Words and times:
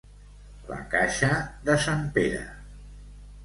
La 0.69 0.79
caixa 0.93 1.29
de 1.69 1.77
sant 1.87 2.03
Pere. 2.19 2.43